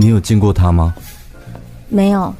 [0.00, 0.94] 你有见过他吗？
[1.90, 2.34] 没有。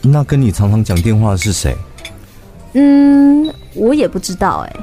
[0.00, 1.76] 那跟你常常讲电话的是谁？
[2.72, 4.76] 嗯，我也不知道哎。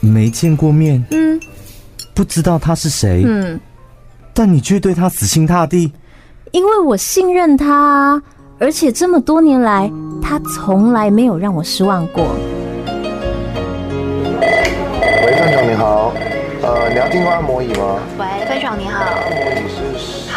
[0.00, 1.00] 没见过面。
[1.12, 1.40] 嗯。
[2.12, 3.22] 不知道他是谁。
[3.24, 3.60] 嗯。
[4.34, 5.92] 但你却对他死心塌地。
[6.50, 8.20] 因为我信任他，
[8.58, 9.88] 而且这么多年来，
[10.20, 12.34] 他从来没有让我失望过。
[15.24, 16.12] 喂，范总你好，
[16.62, 18.00] 呃，你要订购按摩椅吗？
[18.18, 18.98] 喂，范总你好。
[18.98, 19.79] 按摩椅是。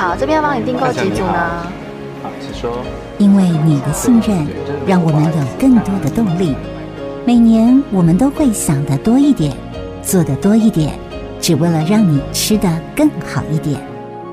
[0.04, 1.64] 好，这边要帮你订购几组呢？
[2.22, 2.70] 好，请说。
[3.20, 4.46] 因为你的信任，
[4.86, 6.54] 让我们有更多的动力。
[7.26, 9.56] 每年我们都会想的多一点，
[10.02, 11.00] 做的多一点，
[11.40, 13.80] 只为了让你吃的更好一点。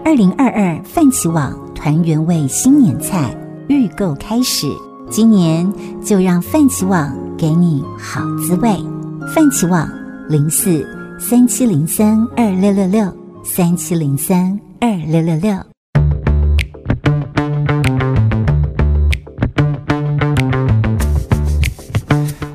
[0.05, 3.33] 二零二二饭起网团圆味新年菜
[3.69, 4.67] 预购开始，
[5.09, 5.73] 今年
[6.05, 8.77] 就让饭起网给你好滋味。
[9.33, 9.89] 饭起网
[10.29, 10.85] 零四
[11.21, 13.07] 三七零三二六六六
[13.45, 15.55] 三七零三二六六六。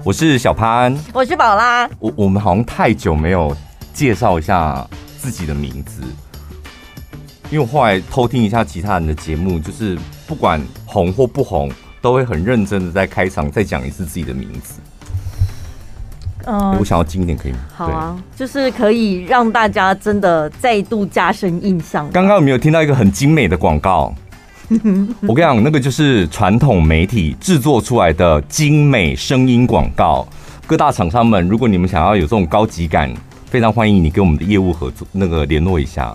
[0.04, 1.88] 我是小潘，我是宝拉。
[2.00, 3.56] 我我们好像太久没有
[3.94, 4.88] 介绍一下
[5.20, 6.02] 自己的名字，
[7.52, 11.72] 因为我后来偷听一下其他人的节目，就是不管红或不红，
[12.02, 14.82] 都会很认真的在开场再讲一次自己的名字。
[16.46, 17.60] 嗯，我想要近一点可以吗？
[17.76, 22.10] 好啊，就是可以让大家真的再度加深印象。
[22.12, 24.14] 刚刚有没有听到一个很精美的广告？
[25.28, 30.28] 我跟你讲，那个就是传统媒体制作出来的精美声音广告。
[30.66, 33.14] 各大厂商们，如果你们想要有这种高级感，
[33.46, 36.12] 非常欢迎你跟我们的业务合作，那个联络一下。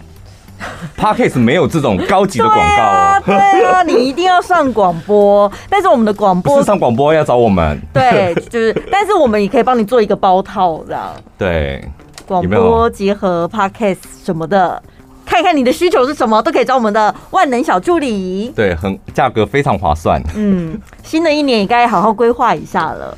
[0.97, 3.23] Podcast 没有这种高级的广告哦。
[3.25, 5.51] 对啊，你一定要上广播。
[5.69, 7.81] 但是我们的广播是上广播要找我们。
[7.93, 11.11] 对，就是，但是我们也可以帮你做一个包套，这样。
[11.39, 11.89] 对，
[12.27, 14.83] 广播结合 Podcast 什么的。
[15.27, 18.53] 看看你的需求是什么，都可以找我们的万能小助理。
[18.57, 20.21] 对，很价格非常划算。
[20.35, 23.17] 嗯，新的一年也该好好规划一下了。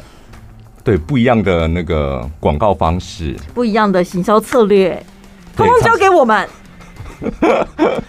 [0.85, 5.03] 对，不一样的那个广告方式，不一样的行销策略，
[5.57, 6.47] 通通交给我们。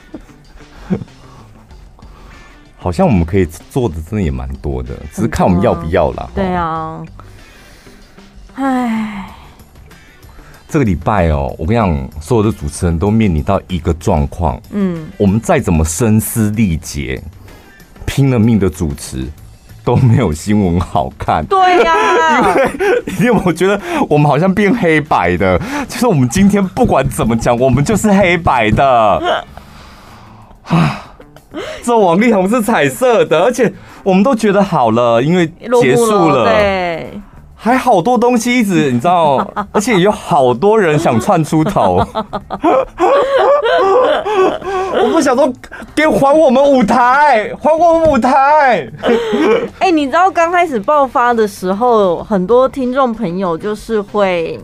[2.78, 6.30] 好像我们可以做的真的也蛮多的，只是看我们要不要啦。
[6.36, 7.04] 对啊，
[8.56, 9.30] 唉。
[10.68, 17.22] 这个礼拜哦，我跟你讲，所有的主持人都面临到一个状况，嗯，我们再怎么声嘶力竭，
[18.08, 19.28] 拼了命的主持，
[19.84, 21.46] 都没有新闻好看。
[21.46, 22.56] 对呀、啊，
[23.20, 23.80] 因为因为我觉得
[24.10, 29.22] 我们好像变黑白的，就是我们今天不管怎么讲，我们就是黑白的。
[30.66, 31.16] 啊，
[31.84, 33.74] 这王力宏是彩色的，而且
[34.04, 35.46] 我们都觉得好了，因为
[35.82, 36.46] 结束了。
[36.46, 37.22] 对。
[37.64, 39.38] 还好多东西一直你知道，
[39.72, 42.06] 而且有好多人想窜出头。
[45.02, 45.50] 我不想说，
[45.96, 48.86] 给还我们舞台，还我们舞台。
[49.80, 54.60] 哎，你知道刚开始爆发的时候，很多听众朋友就是会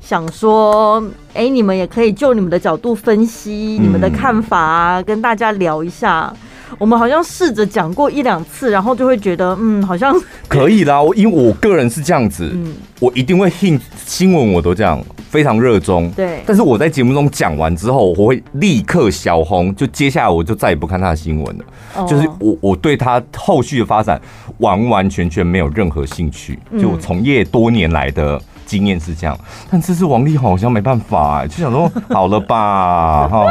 [0.00, 1.04] 想说，
[1.34, 6.32] 哎，你们也可以就你们的角度分析你们的看法啊，跟大家聊一下。
[6.78, 10.14] 我们好像试着讲过一两次，然后就会觉得，嗯，好像
[10.48, 11.00] 可以啦。
[11.00, 16.10] 我因为我个人是这样子，嗯，我一定会听新闻，我都这样非常热衷。
[16.12, 21.64] 对，但是我在节目中讲完之后，我会立刻小红，就接下来我就再也不看他的新闻了。
[21.96, 24.20] 哦，就是我我对他后续的发展
[24.58, 26.58] 完完全全没有任何兴趣。
[26.80, 28.40] 就我从业多年来的。
[28.64, 29.38] 经验是这样，
[29.70, 33.44] 但这次王力宏好像没办法、欸，就想说好了吧，哈，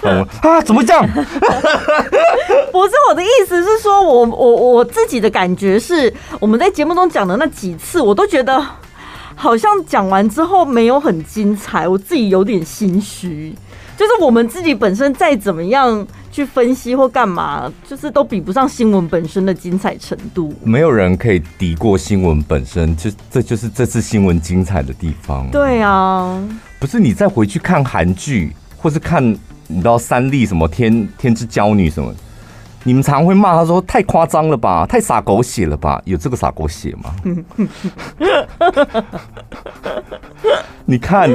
[0.40, 1.04] 啊，怎么这样？
[2.74, 8.60] 不是我的意思是说，我我我自己的感觉是，我们在节目中讲的那几次，我都觉得
[9.36, 13.54] 好像讲完之后没有很精彩，我自己有点心虚。
[13.96, 20.52] 就是我们自己本身再怎么样去分析或干嘛，就是都比不上新闻本身的精彩程度。
[20.64, 25.48] 没有人可以敌过新闻本身，就这就是这次新闻精彩的地方。
[25.52, 26.42] 对啊，
[26.80, 29.24] 不是你再回去看韩剧，或是看
[29.68, 32.12] 你知道三立什么天天之骄女什么，
[32.84, 36.00] 你们常会骂他说太夸张了吧，太洒狗血了吧？
[36.04, 37.14] 有这个洒狗血吗？
[40.86, 41.28] 你看。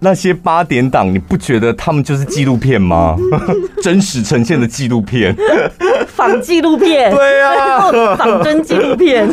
[0.00, 3.16] 那些八点档，你不觉得他们就是纪录片吗？
[3.82, 5.36] 真实呈现的纪录片，
[6.06, 9.28] 仿纪录片，对啊，仿真纪录片，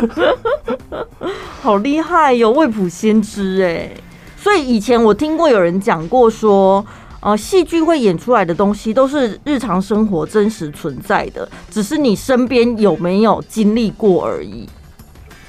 [1.62, 2.50] 好厉害哟！
[2.50, 3.88] 未卜先知哎，
[4.36, 6.84] 所以以前我听过有人讲过说，
[7.26, 14.68] 呃，戏剧会演出来的东西都是日常生活真实存在的，只是你身边有没有经历过而已。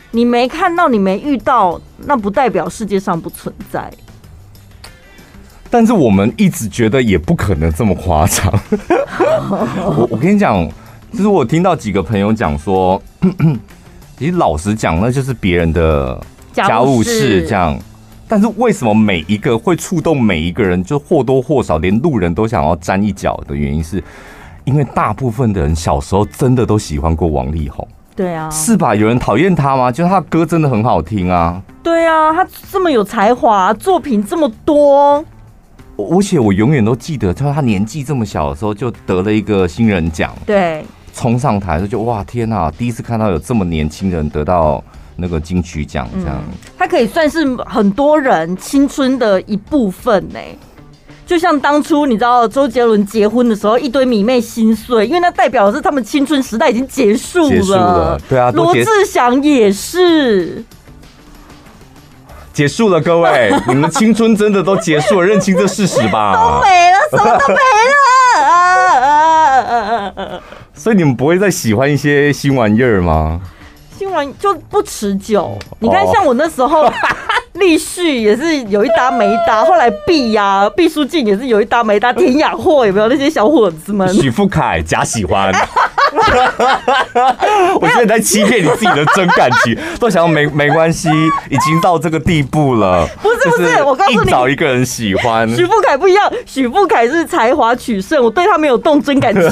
[0.10, 3.94] 你没看到，你没遇到，那不代表世界上不存在。
[5.70, 8.52] 但是我们一直觉得也不可能这么夸张。
[9.86, 10.68] 我我跟你讲，
[11.14, 13.00] 就是我听到几个朋友讲说，
[14.18, 16.20] 其实老实讲，那就是别人的
[16.52, 17.80] 家务事这样。
[18.28, 24.04] 但是为什么每一个会触动每一个人，就或多或少连路人都想要沾一脚的原因，是
[24.66, 27.88] 因为大部分的人小时候真的都喜欢过王力宏。
[28.16, 28.96] 对啊，是吧？
[28.96, 29.92] 有人讨厌他吗？
[29.92, 31.62] 就是他歌真的很好听啊。
[31.84, 35.24] 对啊，他这么有才华，作品这么多。
[35.96, 40.34] 而且我永远都记得，他他年纪这么小的时候就得了一个新人奖。
[40.46, 40.84] 对，
[41.14, 42.70] 冲上台就就哇天哪！
[42.72, 44.84] 第一次看到有这么年轻人得到
[45.18, 46.54] 那个金曲奖，这样、嗯。
[46.78, 50.40] 他可以算是很多人青春的一部分呢。
[51.26, 57.50] 就像当初你知道周杰伦结婚的时候，一堆迷妹心碎，因为那代表的是他们青春时代已经结束了。
[57.50, 58.50] 结束了，对啊。
[58.56, 60.64] 罗志祥也是。
[62.54, 66.34] 结束了，各位， 你们的青春真的都结束了，认清这事实吧。
[66.34, 67.56] 都没了，什么都没
[70.16, 70.42] 了。
[70.74, 73.42] 所以你们不会再喜欢一些新玩意儿吗？
[73.98, 75.58] 新闻就不持久。
[75.80, 76.88] 你看，像我那时候，
[77.54, 84.08] 立旭也是有一搭没一搭， 后来毕呀，毕书尽也是有一搭没一搭，田雅霍有没有那些小伙子们？
[84.14, 85.52] 许富凯假喜欢。
[87.82, 91.10] 我现在在欺骗你自己的真感情，都想要没没关系，
[91.50, 93.08] 已经到这个地步了。
[93.22, 95.50] 不是不是，我告诉你，找一个人喜欢。
[95.56, 99.50] 许富凯不一样，许富凯是才华取胜，我对他没有动真感情，我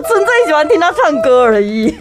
[0.00, 1.96] 纯粹喜欢听他唱歌而已。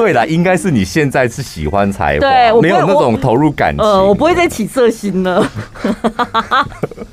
[0.00, 3.84] 对啦，应该是你现在是喜欢才华，没有那种投入感情。
[3.84, 5.46] 呃，我不会再起色心了。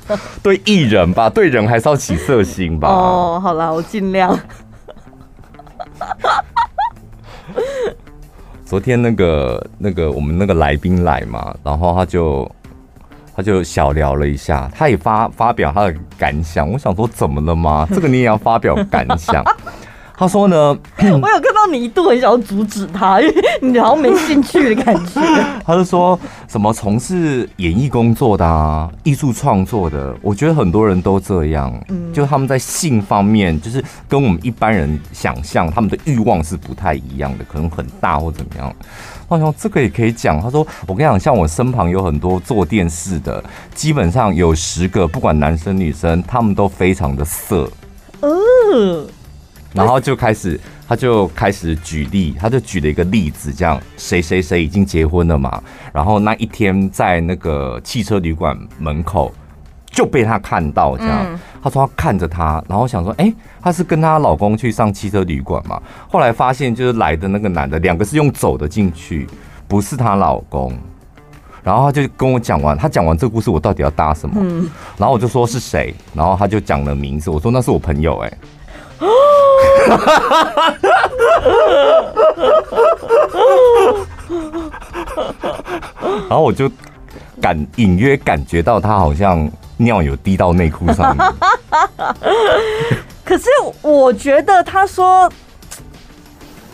[0.42, 2.88] 对艺人吧，对人还是要起色心吧。
[2.88, 4.38] 哦，好啦，我尽量。
[8.64, 12.50] 昨天那个那个我们那个来宾来嘛，然后他就
[13.36, 16.70] 他就小聊了一下，他也发发表他的感想。
[16.70, 17.86] 我想说，怎么了吗？
[17.90, 19.44] 这个你也要发表感想？
[20.18, 25.20] 他说呢， 我有看到你一度很想要阻止他，因 为你好像没兴趣的感觉。
[25.64, 26.18] 他就说
[26.48, 38.74] 什么从事演艺工作的啊，艺术创作的，我觉得很多人都这样，嗯，就他们在性方面，就是跟我们一般人想象他们的欲望是不太一样的，可能很大或怎么样。
[39.28, 40.40] 我想这个也可以讲。
[40.42, 47.70] 他说，我跟你讲，像我身旁有很多做电视的，基本上有十个，不管男生女生，他们都非常的色。
[48.22, 49.06] 嗯。
[49.72, 55.62] 然后就开始，他就开始举例，他就举了一个例子，这样谁谁谁已经结婚了嘛？
[55.92, 59.32] 然后那一天在那个汽车旅馆门口
[59.90, 65.80] 就被他看到，这样他说他看着他，然后想说，哎，他是跟她老公去上汽车旅馆嘛？
[66.08, 69.26] 后来发现就是来的那个男的，两个是用走的进去，
[69.66, 70.72] 不是她老公。
[71.62, 74.40] 然后他就跟我讲完，他讲完这个故事，我到底要搭什么？
[74.96, 75.94] 然后我就说是谁？
[76.14, 78.32] 然后他就讲了名字，我说那是我朋友，哎。
[86.28, 86.70] 然后我就
[87.40, 91.26] 感隐约感觉到他好像尿有滴到内裤上面。
[93.24, 93.44] 可是
[93.82, 95.30] 我觉得他说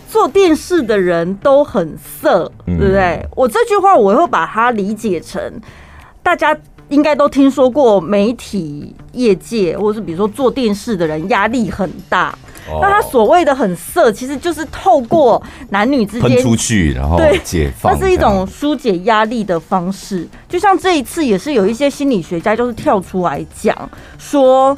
[0.09, 3.27] 做电视的人都很色，对不对？
[3.35, 5.61] 我这句话我会把它理解成
[6.23, 6.57] 大家
[6.89, 12.37] 应该都听说过，媒体业界或者是比如说做电视的人压力很大。
[12.81, 20.27] 那他所谓的很色，其实就是透过男女之间喷出去，然后解放，那是一种疏解压力的方式。
[20.49, 23.77] 就像这一次，也是有一些心理学家就是跳出来讲
[24.17, 24.75] 说，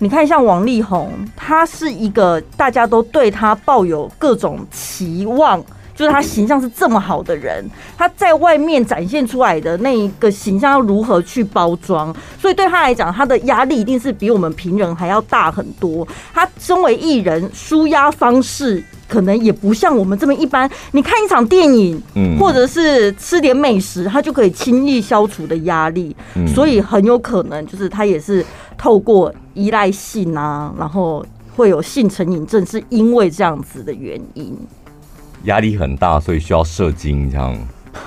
[0.00, 5.64] 你看像王力宏，他是一个大家都对他抱有各种期望。
[6.00, 7.62] 就是他形象是这么好的人，
[7.98, 12.10] 他在外面展现出来的那一个形象要如何去包装？
[12.40, 16.08] 所以对他来讲，他的压力一定是比我们平人还要大很多。
[16.32, 20.70] 他身为艺人，舒压方式可能也不像我们这么一般。
[20.92, 26.16] 你看一场电影，嗯，或者是吃点美食，他就可以轻易消除的压力。
[26.54, 28.42] 所以很有可能就是他也是
[28.78, 31.22] 透过依赖性啊，然后
[31.54, 34.56] 会有性成瘾症，是因为这样子的原因。
[35.44, 37.56] 压力很大，所以需要射精，这样。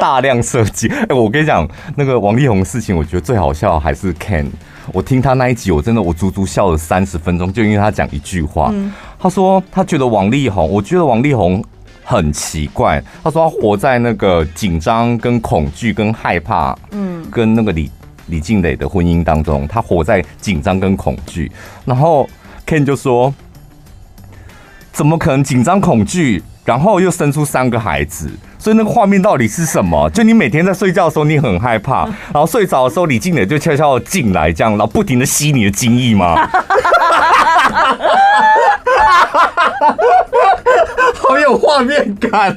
[0.00, 0.90] 大量射精。
[1.08, 4.46] 哎，我跟你讲，那个王力宏的事情，我觉得最好笑还是 Ken。
[4.92, 8.72] 我听他那一集，我真的我足足笑了三十分钟，就因为他讲一句话。
[9.18, 11.64] 他说他觉得王力宏，我觉得王力宏
[12.04, 13.02] 很奇怪。
[13.24, 17.90] 他说他活在那个紧张、跟恐惧、跟害怕，嗯，跟那个李
[18.26, 21.50] 李静蕾的婚姻当中，他活在紧张跟恐惧，
[21.84, 22.28] 然后。
[22.66, 23.34] Ken 就说
[24.92, 28.30] ：“怎么可能紧张恐惧，然后又生出三个孩子？
[28.58, 30.08] 所以那个画面到底是什么？
[30.10, 36.36] 就你每天在睡觉的时候，你很害怕， 然后睡着的时候，李静蕾就悄悄进来，这样，然后不停的吸你的精液吗？
[41.14, 42.56] 好有画面感，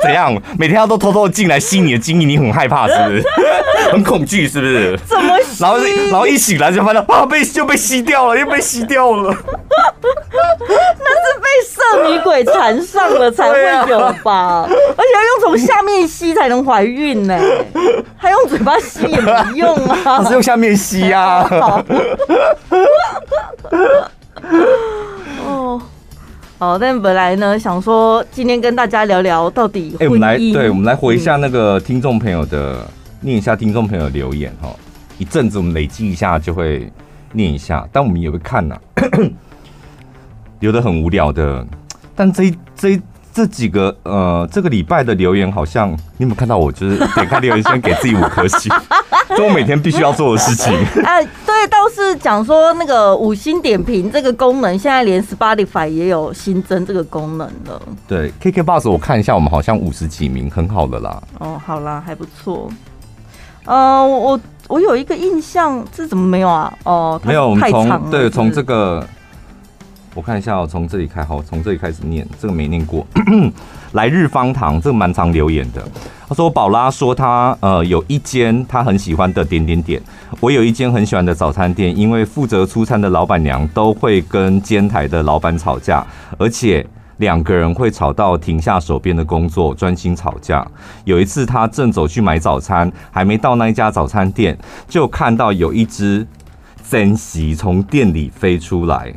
[0.00, 0.34] 怎样？
[0.58, 3.24] 每天他都偷偷进来吸你的精液，你很害怕是不是？
[3.92, 4.98] 很恐惧是不是？
[5.06, 5.62] 怎么吸？
[5.62, 5.78] 然后
[6.10, 9.34] 然后一醒来就发现啊，被就被吸掉了，又被吸掉了。
[10.02, 10.08] 那
[10.64, 14.66] 是被色女鬼缠上了才会有吧？
[14.68, 17.36] 而且要用从下面吸才能怀孕呢，
[18.16, 19.98] 还用嘴巴吸也没用啊。
[20.04, 21.44] 他是用下面吸呀。
[26.62, 29.96] 哦，好，但本来呢，想说今天跟大家聊聊到底。
[29.98, 32.86] 哎，我们来，对，我们来回一下那个听众朋友的，嗯、
[33.20, 34.72] 念一下听众朋友的留言哈。
[35.18, 36.88] 一阵子我们累积一下就会
[37.32, 39.02] 念一下，但我们也会看呐、啊，
[40.60, 41.66] 留得很无聊的。
[42.14, 43.00] 但这这
[43.32, 46.58] 这几个呃，这个礼拜的留言好像你有没有看到？
[46.58, 48.70] 我就是点开留言先给自己五颗星。
[49.34, 50.72] 这我每天必须要做的事情。
[51.02, 57.80] 哎， 对，倒是讲说那个五星点评这个功能，现在连 Spotify 也有新增这个功能了。
[58.06, 61.22] 对，KK Bus 我看一下，我们好像五十几名，很好的啦。
[61.38, 62.70] 哦，好啦，还不错。
[63.64, 66.72] 呃，我我有一个印象，这怎么没有啊？
[66.84, 69.06] 哦，没有，我们从对从这个。
[70.14, 73.06] 我看一下，我从这里开，好，从这里开始念，这个没念过。
[73.92, 75.82] 来日方长，这个蛮常留言的。
[76.28, 80.00] 他说：“宝拉说他呃有一间他很喜欢的点点点，
[80.38, 86.06] 我有一间很喜欢的早餐店，因为负责出餐的老板娘都会跟煎台的老板吵架，
[86.38, 90.66] 而且两个人会吵到停下手边的工作，专心吵架。
[91.04, 96.26] 有一次他正走去买早餐，还没到那一家早餐店，就看到有一只
[96.86, 99.10] 珍惜从店里飞出来。”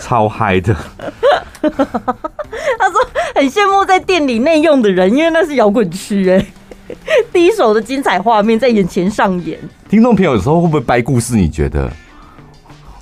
[0.00, 0.74] 超嗨的，
[1.60, 3.00] 他说
[3.34, 6.44] 很羡慕在店里内用的人，因为那是摇滚区哎，
[7.32, 9.58] 第一手的精彩画面在眼前上演。
[9.88, 11.36] 听众朋友有时候会不会掰故事？
[11.36, 11.90] 你觉得？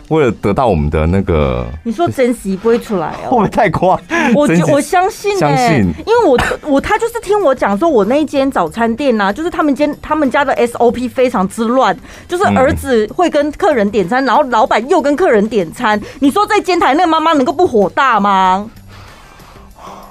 [0.08, 3.30] 为了得到我们的那个，你说珍惜不会出来哦？
[3.30, 4.00] 会不会太夸？
[4.34, 11.94] 我我相信、欸，相信，因为我我他就是听我讲说，我那一间早餐店呐、啊，就是他们间他们家的 SOP 非常之乱，
[12.26, 16.00] 就是儿子会跟客人点餐，然后老板又跟客人点餐。
[16.20, 18.70] 你说在煎台那个妈妈能够不火大吗？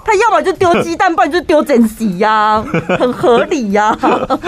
[0.06, 2.64] 他要么就丢鸡蛋，不然就丢珍惜呀，
[3.00, 4.40] 很合理呀、啊。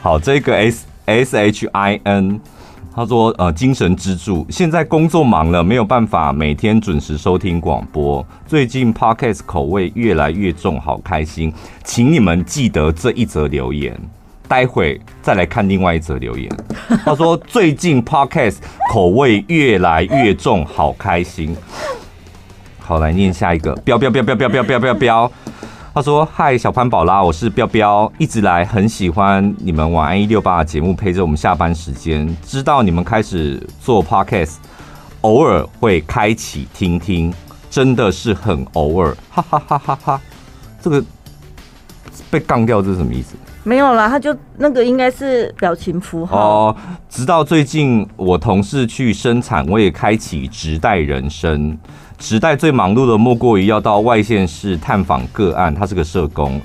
[0.00, 2.40] 好，这个 S S H I N。
[2.94, 4.46] 他说：“呃，精神支柱。
[4.50, 8.24] 现在工作忙了，没有办法每天准时收听广播。
[8.46, 11.52] 最近 Podcast 口味越来越重，好开心，
[11.84, 13.98] 请你们记得这一则留言。
[14.46, 16.50] 待会再来看另外一则留言。
[17.02, 18.56] 他说最近 Podcast
[18.92, 21.56] 口味越来越重，好开心。
[22.78, 25.32] 好，来念下一个，飙飙飙飙飙飙飙飙飙。”
[25.94, 32.34] 他说：“嗨，小潘宝拉，我是彪彪，一直来很喜欢你们晚安一六八的节目，陪着我们下班时间。
[32.42, 34.54] 知道你们开始做 podcast，
[35.20, 37.30] 偶尔会开启听听，
[37.68, 40.20] 真的是很偶尔，哈哈哈哈哈。
[40.80, 41.04] 这个
[42.30, 43.36] 被杠掉，这是什么意思？
[43.62, 46.38] 没有啦，他就那个应该是表情符号。
[46.38, 46.76] 哦，
[47.10, 51.76] 直到最近我同事去生产，我也开启直带人生。”
[52.22, 56.62] 时代最忙碌的莫过于要到外县市探访个案，他是个社工，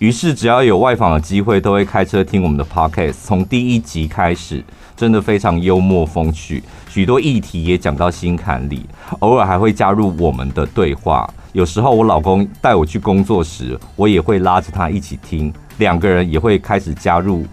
[0.00, 3.14] 于是只要有外访的机会，都会开车听我们的 podcast。
[3.24, 4.64] 从第一集开始，
[4.96, 8.84] 真的非常幽默风趣，许多议题也讲到心坎里，
[9.20, 11.32] 偶尔还会加入我们的对话。
[11.52, 17.46] 有时候我老公带我去工作时，我也会拉着他一起听，两个人也会开始加入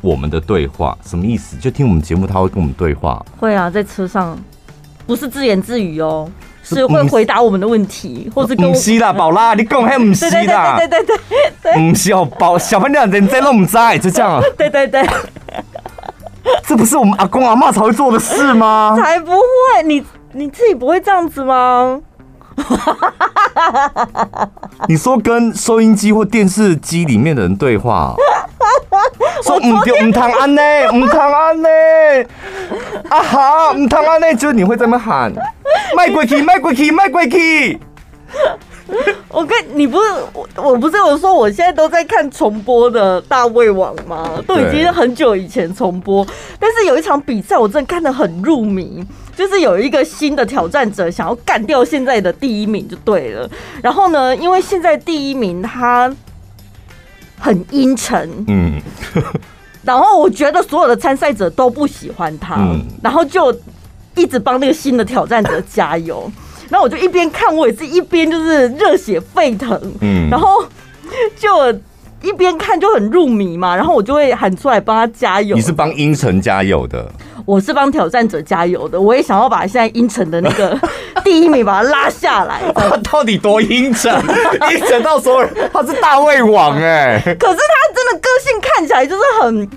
[0.00, 0.96] 我们的对话。
[1.04, 1.56] 什么意思？
[1.56, 3.20] 就听我们节目，他会跟我们对话？
[3.36, 4.38] 会啊，在车上，
[5.08, 6.30] 不是自言自语哦。
[6.74, 11.16] 是会回答我们的问题，或者跟不是啦，宝拉，你讲还不是啦，对对对
[11.62, 15.06] 对对，不是哦，宝小朋友人在都不在，就这样啊，对对对，
[16.66, 18.96] 这不是我们阿公阿妈才会做的事吗？
[19.00, 20.02] 才不会，你
[20.32, 22.00] 你自己不会这样子吗？
[24.88, 28.14] 你说跟收音机或电视机里面的人对话，
[29.42, 31.68] 说唔对 唔通安呢，唔通安呢，
[33.08, 35.32] 啊哈，唔通安呢，就是你会这么喊。
[35.96, 37.78] 卖鬼气，卖鬼气，卖鬼气！
[39.28, 44.28] 我跟你不是我，我不是有说我现在都在看重播的大胃王吗？
[44.46, 46.26] 都已经很久以前重播，
[46.60, 49.04] 但是有一场比赛我真的看得很入迷，
[49.36, 53.48] 就是有一个新的挑战者想要干掉现在的第一名就对了。
[53.82, 56.14] 然后呢，因为现在第一名他
[57.44, 58.80] 很阴沉，嗯，
[59.84, 62.56] 然后我觉得所有的参赛者都不喜欢他，
[63.02, 63.54] 然后就。
[64.16, 66.30] 一直帮那个新的挑战者加油，
[66.70, 69.76] 然后我就一边看，我也是一边就是热血沸腾。
[70.02, 70.64] 嗯，然后
[71.36, 71.48] 就
[72.22, 75.56] 一边看就很入迷嘛，然后我就会喊出来帮他加油。
[75.56, 77.10] 你是帮阴沉加油的？
[77.44, 80.78] 我是帮挑战者加油的，我也想要把现在阴沉的那个
[81.24, 82.60] 第一名把他拉下来。
[82.74, 84.12] 他 到底多阴沉？
[84.70, 87.20] 阴沉到所有人，他是大胃王哎。
[87.40, 89.68] 可是他真的个性看起来就是很，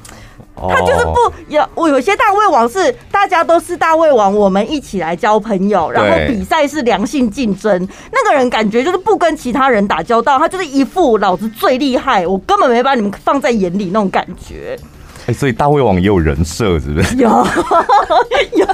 [0.55, 7.87] 他就是不有我有些大胃王是大家都是大胃王，我们一起来交朋友，然后比赛是良性竞争。
[8.11, 14.77] 那个人感觉就是不跟其他人打交道，他就是一副老子最厉害，我根本没把你们放在眼里那种感觉。
[15.21, 17.17] 哎、欸，所以大胃王也有人设，是不是？
[17.17, 17.29] 有
[18.55, 18.65] 有。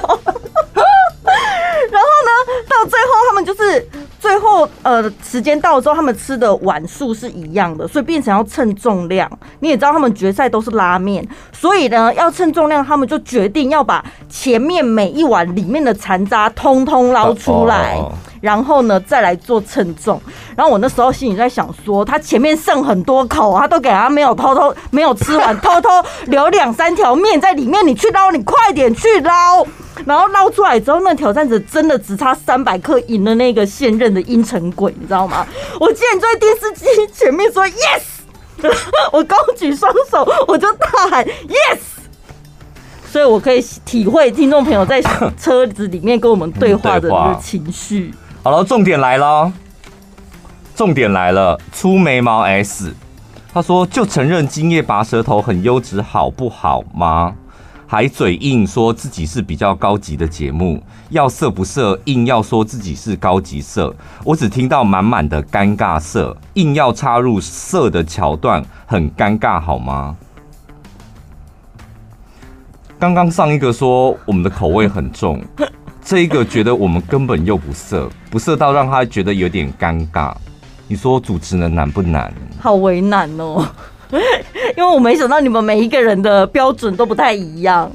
[1.90, 3.86] 然后呢，到最后他们就是
[4.20, 9.30] 最后呃，时间到了之后，他们吃的碗数是一样的，所以变成要称重量。
[9.60, 17.96] 你也知道，他们决赛都是拉面，所以呢，要称重量，他们就决定要把前面每一碗里面的残渣通通捞出来。
[17.96, 18.12] 哦哦哦
[18.44, 20.20] 然后呢，再来做称重。
[20.54, 25.88] 然后我那时候心里在想说，他前面剩很多口，他都给他没有偷偷没有吃完， 偷偷
[26.26, 27.86] 留两三条面在里面。
[27.86, 29.66] 你去捞，你快点去捞。
[30.04, 35.46] 然后捞出来之后，那挑战者真的只差三百克赢了那个现任的阴沉鬼，你知道吗？
[35.78, 38.02] 我竟然坐在电视机前面说 yes，
[39.12, 41.78] 我高举双手，我就大喊 yes。
[43.10, 45.00] 所以我可以体会听众朋友在
[45.38, 48.12] 车子里面跟我们对话的那个情绪。
[48.42, 49.52] 好了，重点来了，
[50.74, 51.56] 重点来了。
[51.72, 52.92] 粗眉毛 S，
[53.52, 57.36] 他说就承认今夜拔舌头很优质，好不好吗？
[57.94, 63.94] 还嘴硬说自己是比较高级的节目，要色不色，硬要说自己是高级色。
[64.24, 70.16] 我只听到满满的尴尬色，硬要插入色的桥段，很尴尬，好吗？
[72.98, 75.40] 刚刚上一个说我们的口味很重。
[76.02, 80.34] 这一个觉得我们根本又不色，不色到让他觉得有点尴尬。
[80.88, 82.34] 你说主持人难不难？
[82.58, 83.64] 好为难哦，
[84.76, 87.90] 因为我没想到你们每一个人的标准都不太一样。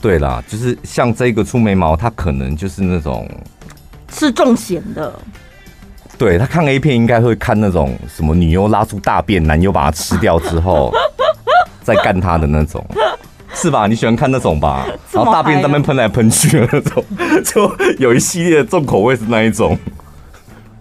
[0.00, 3.28] 对啦，就是像这个粗眉毛，他可能就是那种
[4.08, 5.12] 吃重咸的。
[6.16, 10.92] 对，他看 A 片应该会看那种什么女优拉出大便，男优把它吃掉之后
[11.82, 12.84] 再干他的那种。
[13.54, 13.86] 是吧？
[13.88, 14.86] 你喜欢看那种吧？
[15.10, 17.04] 然后大便在那边喷来喷去的那种，
[17.44, 19.76] 就有一系列的重口味是那一种。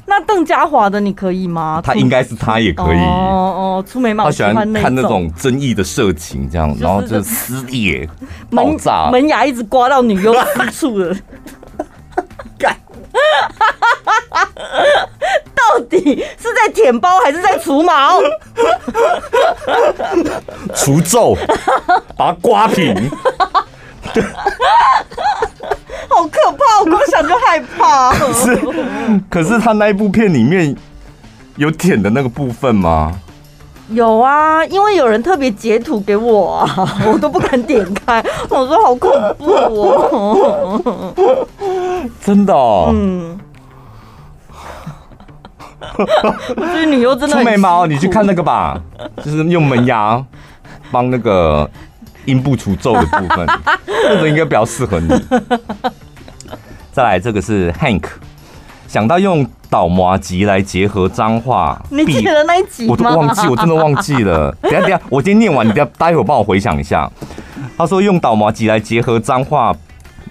[0.06, 1.82] 那邓家华的你可以吗？
[1.84, 2.98] 他应该是他也可以。
[2.98, 3.02] 哦
[3.58, 4.26] 哦，粗眉毛。
[4.26, 8.08] 他喜欢看那种争议的色情，这样，然后就撕裂、
[8.52, 11.16] 爆炸，门牙一直刮到女优 私处的。
[12.58, 12.76] 干！
[15.54, 18.20] 到底是在舔包还是在除毛？
[20.76, 21.38] 除皱，
[22.16, 23.10] 把它刮平。
[26.10, 26.80] 好可怕！
[26.80, 28.12] 我光想就害怕。
[28.14, 28.60] 可是，
[29.30, 30.76] 可是他那一部片里面
[31.58, 33.20] 有舔的那个部分吗？
[33.90, 36.68] 有啊，因为有人特别截图给我啊，
[37.08, 38.24] 我都不敢点开。
[38.50, 41.14] 我说好恐怖哦，
[42.22, 42.90] 真的哦。
[42.94, 43.40] 嗯。
[46.00, 46.06] 我
[46.56, 48.80] 觉得女优真的粗眉毛，你去看那个吧，
[49.24, 50.24] 就是用门牙
[50.92, 51.70] 帮那个
[52.26, 53.48] 阴部除皱的部分，
[53.86, 55.08] 那个应该比较适合你。
[56.92, 58.04] 再来，这个是 Hank，
[58.88, 62.92] 想到用倒麻吉来结合脏话，你记得那一集吗？
[62.92, 64.56] 我都忘记，我真的忘记了。
[64.62, 67.10] 等下等下，我今天念完，你等下待会儿帮我回想一下。
[67.78, 69.76] 他说用倒麻吉来结合脏话。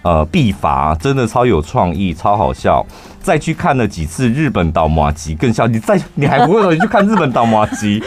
[0.02, 2.84] 呃，必罚真的超有创意，超好笑。
[3.20, 5.66] 再去看了几次日本倒麻吉，更笑。
[5.66, 8.00] 你再你还不会回去看日本倒麻吉，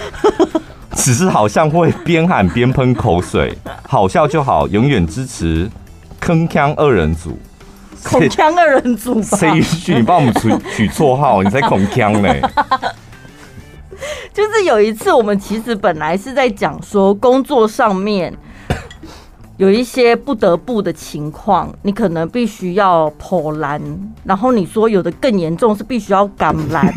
[0.96, 3.54] 只是好像会边喊边喷口水，
[3.86, 5.70] 好笑就好，永远支持
[6.22, 7.38] 铿锵二人组。
[8.04, 11.44] 铿锵二人组，谁允许你帮我们取取绰号？
[11.44, 12.34] 你才恐腔呢！
[14.34, 18.34] 就是有一次，我们其实本来是在讲说工作上面。
[19.58, 23.82] 有一些不得不的情况，你可能必须要破蓝，
[24.24, 26.90] 然后你说有的更严重是必须要橄榄。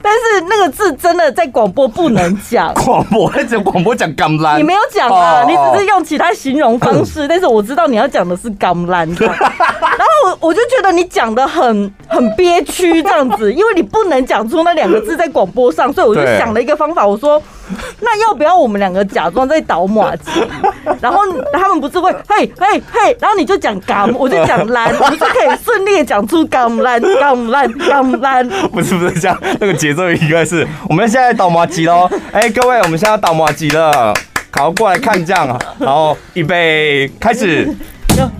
[0.00, 17.42] 但是那个字真的在广播不能讲， 广播在讲广播讲橄榄，你没有讲啊，你只是用其他形容方式， 但是我知道你要讲的是橄榄， 然后我我就觉得你讲的很很憋屈这样子，因为你不能讲出那两个字在广播上，所以我就想了一个方法，我说
[18.00, 20.30] 那要不要我们两个假装在倒马机，
[21.02, 21.20] 然后
[21.52, 29.88] 他们不是会嘿嘿嘿，然后你就讲橄， 我就讲蓝，你就可以顺利讲出橄榄橄榄橄榄，不是不是这样那个节。
[29.98, 32.08] 奏应该是，我们现在倒麻糬喽！
[32.30, 34.14] 哎，各位，我们现在要倒麻糬了，
[34.52, 37.64] 好，过来看这样，然后预备开始，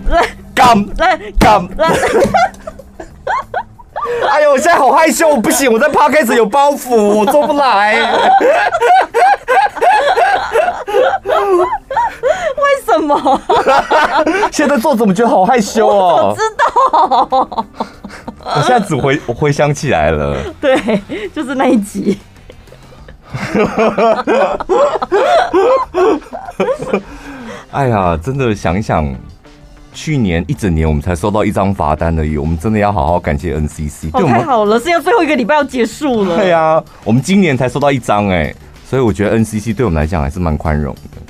[0.09, 0.23] 来，
[0.55, 1.89] 干，来，干，来，
[4.29, 7.95] 哎呦，我现在好害羞，我不行，我在 Podcast 有包袱，我做不来。
[11.29, 13.41] 为什么？
[14.51, 16.29] 现在做怎么觉得好害羞哦？
[16.29, 17.65] 我知道。
[18.55, 21.01] 我现在只回我回想起来了，对，
[21.33, 22.19] 就是那一集。
[27.71, 29.05] 哎呀，真的想一想，
[29.93, 34.09] 去年一整年我们才收到一张罚单而已，我们真的要好好感谢 NCC。
[34.13, 36.37] 哦，太好了，剩下最后一个礼拜要结束了。
[36.37, 38.53] 对啊，我们今年才收到一张哎，
[38.87, 41.21] 所以我觉得 NCC 对我们来讲还是蛮宽容的。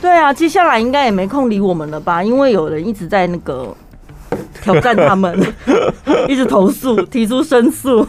[0.00, 2.22] 对啊，接下来应该也没空理我们了吧？
[2.22, 3.76] 因为有人一直在那个
[4.62, 5.38] 挑战他们，
[6.28, 8.06] 一直投诉，提出申诉。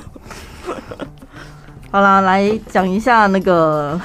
[1.91, 3.99] 好啦，来讲一下那个，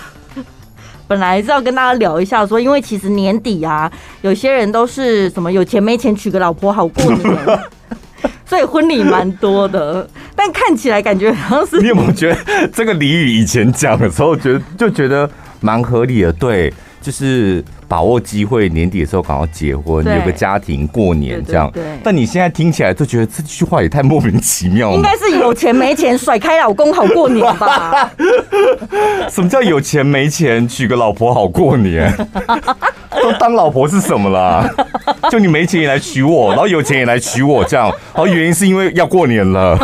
[1.09, 3.91] 本来是要跟大家聊一下说，因为其实年底啊，
[4.23, 7.61] 有些人都是什么有钱没钱娶个老婆好过年，
[8.45, 10.09] 所以婚礼蛮多的。
[10.35, 15.29] 但看起来感觉好像是你有没有觉得这个俚语以前讲的时候，觉得就觉得
[15.61, 16.33] 蛮合理的？
[16.33, 16.73] 对。
[16.99, 21.71] 就是把握机会，年底的时候赶快结婚，有个家庭过年这样。
[21.73, 24.97] 对，但你现在听起来就觉得这句话也太莫名其妙了。
[24.97, 28.11] 应该是有钱没钱甩开老公好过年吧？
[29.31, 32.13] 什么叫有钱没钱娶个老婆好过年？
[33.23, 34.69] 都当老婆是什么啦？
[35.31, 39.77] 就你没钱也来娶我，然后有钱也来娶我这样，然后原因是因为要过年了。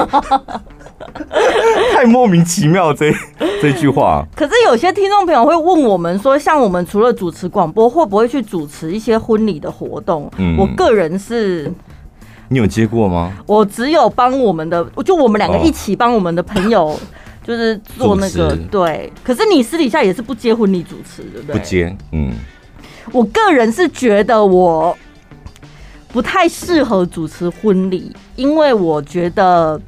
[2.03, 3.13] 太莫名其妙这
[3.63, 4.27] 这句话。
[4.35, 10.29] 可是有些听众朋友会问我们说，像我们除了主持广播，会不会去主持一些婚礼的活动？
[10.37, 11.73] 嗯，我个人是，
[12.49, 13.33] 你有接过吗？
[13.47, 16.99] 我只有帮我们的，就我们两个一起帮我们的朋友，
[17.47, 19.13] 就是做那个对。
[19.23, 21.57] 可是你私底下也是不接婚礼主持，对不对？
[21.57, 22.33] 不接，嗯。
[23.13, 24.97] 我个人是觉得我
[26.13, 29.81] 不太适合主持婚礼，因为我觉得。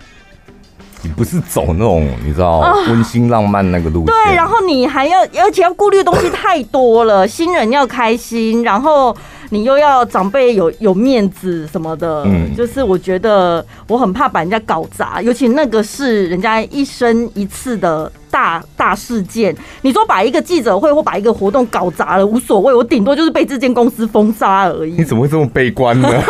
[1.05, 9.15] 你不是走那种你知道温馨浪漫那个路线，对，然后你还要，而且要顾虑的东西太多了，新人要开心，然后
[9.51, 18.11] 你又要长辈有有面子什么的，嗯，就是我觉得我很怕把人家搞砸，尤其那个是人家一生一次的。
[18.35, 24.97] 大大事件，你说把一个记者会或把一个活动搞砸了无所谓，我顶多就是被这间公司封杀而已。
[24.99, 26.09] 你怎么会这么悲观呢？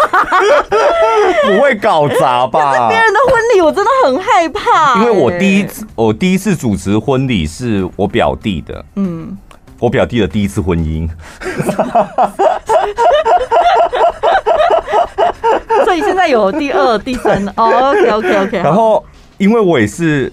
[1.46, 2.90] 不会搞砸吧？
[2.90, 9.34] 别人的婚礼我真的很害怕，因为我第一次我第一次主持婚礼是我表弟的，嗯，
[9.80, 11.08] 我表弟的第一次婚姻，
[15.86, 17.92] 所以现在有第二、第三哦。
[17.92, 19.02] OK OK OK，然后
[19.38, 20.30] 因为我也是。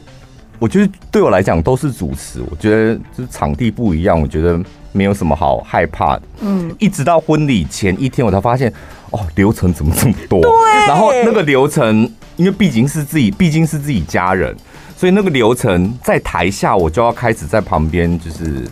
[0.62, 6.22] 我觉得对我来讲都是主持，我觉得就是场地不一样，我觉得没有什么好害怕的。
[6.42, 8.72] 嗯，一直到婚礼前一天，我才发现
[9.10, 10.40] 哦，流程怎么这么多？
[10.46, 10.88] 对。
[10.88, 14.56] 然后那个流程，因为毕竟是自己，毕竟是自己家人，
[14.96, 18.64] 所以那个流程在台下，我就要开始在旁边就是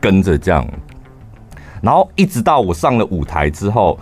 [0.00, 0.66] 跟着这样。
[1.82, 3.98] 然后一直到我上了舞台之后，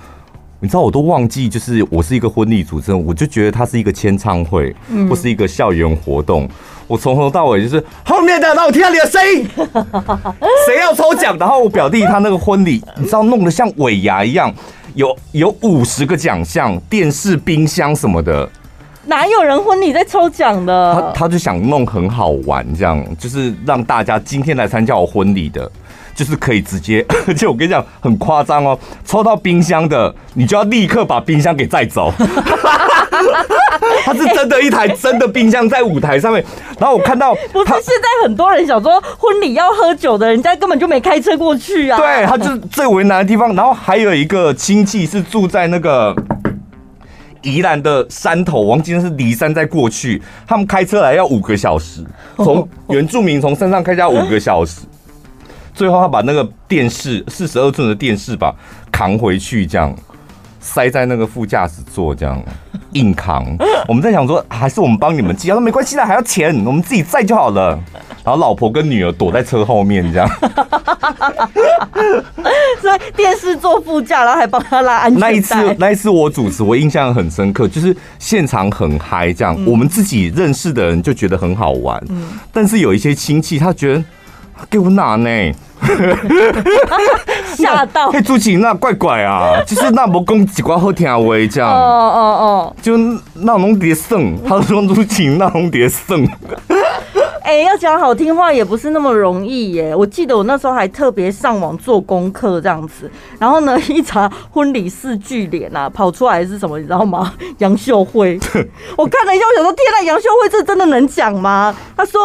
[0.60, 4.72] 你知道我都忘记，就是我是一个婚礼主持人，我就觉得它是一个签唱会，
[5.10, 6.48] 或是一个校园活动。
[6.92, 9.48] 我从头到尾就是后面的，让我听到你的声音。
[10.68, 11.34] 谁要抽奖？
[11.38, 14.52] 然后我表弟他那个婚礼，你知道弄得像尾牙一样，
[14.92, 18.46] 有有五十个奖项，电视、冰箱什么的。
[19.06, 20.94] 哪有人婚礼在抽奖的？
[21.14, 25.72] 他他就想弄很好玩，这样就是让大家今天来参加我婚礼的，
[26.14, 32.12] 就是可以直接， 而且我跟你讲很夸张哦，抽到冰箱的，你就要立刻把冰箱给载走。
[34.04, 36.44] 他是真的一台真的冰箱在舞台上面，
[36.78, 41.96] 然后我看到 不是现在很多人想说婚礼要喝酒的人家根本就没开车过去啊。
[41.98, 43.54] 对，他就是最为难的地方。
[43.54, 46.14] 然后还有一个亲戚是住在那个
[47.42, 52.04] 宜兰的山头，忘记是离山再过去，他们开车来要五个小时，
[52.36, 54.80] 从原住民从山上开下五个小时，
[55.74, 58.54] 最后他把那个电视四十二寸的电视吧
[58.90, 59.94] 扛回去，这样。
[60.64, 62.40] 塞在那个副驾驶座，这样
[62.94, 63.44] 硬扛。
[63.88, 67.76] 我们在想说，还是我们帮你们寄，他说没关系啦，还要钱，我们自己载就好了。
[68.24, 70.30] 然后老婆跟女儿躲在车后面，这样。
[72.80, 75.30] 所以电视坐副驾，然后还帮他拉安全带。
[75.30, 79.58] 那一次，那一次我主持，我印象很深刻，就是现场很嗨，这样。
[79.66, 82.00] 我们自己认识的人就觉得很好玩，
[82.52, 84.04] 但是有一些亲戚他觉得
[84.70, 85.28] 给我拿呢。
[87.56, 88.08] 吓到！
[88.14, 91.18] 嘿，朱晴，那怪怪啊， 就是那无讲几句好听话
[91.50, 91.68] 这样。
[91.68, 92.96] 哦哦哦，就
[93.34, 96.24] 那种叠胜，他说朱晴那种叠胜。
[97.42, 99.92] 哎、欸，要讲好听话也不是那么容易耶。
[99.94, 107.34] 我记得我那时候还特别上网做功课这样子，然后呢，一查婚礼四句联啊，跑出来是什么，你知道吗？
[107.58, 108.38] 杨秀慧。
[108.96, 111.74] 我看了一下，我想说，天呐，杨秀慧这真的能讲吗？
[111.96, 112.20] 他说。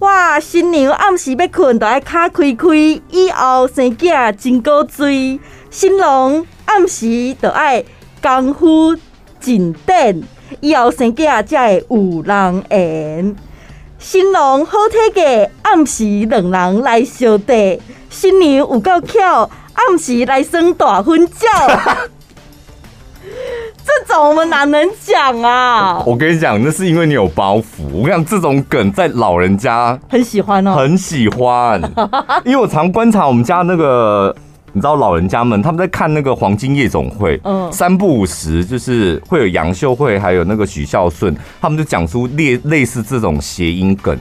[0.00, 0.38] 哇！
[0.38, 2.68] 新娘暗时要困，就爱卡开开，
[3.10, 5.40] 以后生囝真古锥。
[5.70, 7.82] 新郎暗时就爱
[8.22, 8.94] 功夫
[9.40, 10.22] 真等，
[10.60, 13.36] 以后生囝才会有人缘。
[13.98, 17.78] 新郎好体格，暗时两人来相待。
[18.10, 21.48] 新娘有够巧，暗时来耍大婚照。
[23.86, 26.02] 这种我们哪能讲啊？
[26.04, 27.86] 我跟你讲，那是因为你有包袱。
[27.92, 31.80] 我跟你讲，这种梗在老人家很喜欢哦，很喜欢。
[32.44, 34.34] 因为我常观察我们家那个，
[34.72, 44.12] 你知道老人家们他们在看那个《黄金夜总会》，嗯，三不五时就是会有杨秀慧，还有那个许孝顺，他们就讲出类类似这种谐音梗。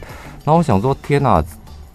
[0.44, 1.44] 然后我想说，天哪，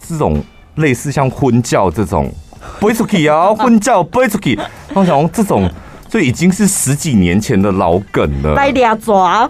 [0.07, 0.43] 这种
[0.75, 2.33] 类似像婚教这种，
[2.81, 4.55] 不会出去啊， 婚教不会出去。
[4.57, 5.71] 然后我想说这种。
[6.11, 8.55] 这已经是十几年前的老梗了。
[8.55, 9.49] 来俩爪，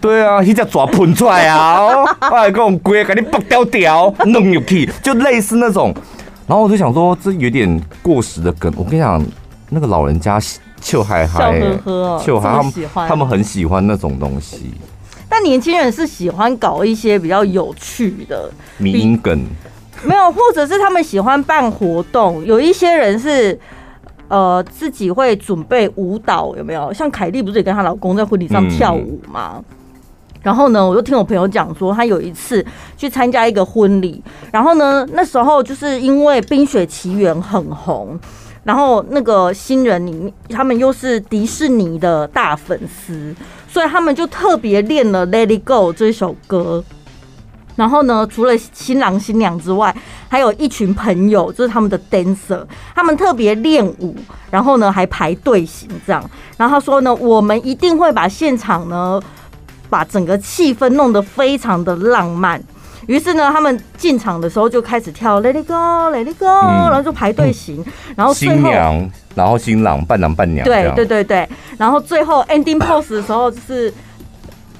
[0.00, 2.04] 对啊，一只爪喷出来啊！
[2.18, 5.94] 哎，跟我们龟给你拔掉掉，弄入去，就类似那种。
[6.48, 8.72] 然后我就想说，这有点过时的梗。
[8.76, 9.24] 我跟你讲，
[9.70, 10.40] 那个老人家
[10.80, 12.72] 笑嗨嗨，笑呵呵，笑嗨，他们
[13.10, 14.74] 他们很喜欢那种东西。
[15.28, 19.46] 但年轻人是喜欢搞一些比较有趣的迷因梗，
[20.02, 22.44] 没有，或者是他们喜欢办活动。
[22.44, 23.56] 有一些人是。
[24.32, 26.90] 呃，自己会准备舞蹈，有没有？
[26.90, 29.56] 像凯莉不是也跟她老公在婚礼上跳舞吗？
[29.58, 29.64] 嗯、
[30.40, 32.64] 然后呢，我就听我朋友讲说，他有一次
[32.96, 38.18] 去参加一个婚礼，然后呢，那时候就是因为《冰雪奇缘》很红，
[38.64, 43.34] 然后那个新人里面他们又是迪士尼的大粉丝，
[43.68, 46.82] 所以他们就特别练了《Let It Go》这首歌。
[47.74, 49.94] 然后呢，除了新郎新娘之外，
[50.28, 52.62] 还有一群朋友，就是他们的 dancer，
[52.94, 54.14] 他们特别练舞，
[54.50, 56.22] 然后呢还排队形这样。
[56.58, 59.18] 然后他说呢，我们一定会把现场呢，
[59.88, 62.62] 把整个气氛弄得非常的浪漫。
[63.06, 67.82] 于是呢，他们进场的时候就开始跳 Let It Go，Let It Go，然后就排队形，
[68.14, 73.92] 然后新娘，然后新郎伴郎伴娘，对对对对，然后最后 ending pose 的时候就是。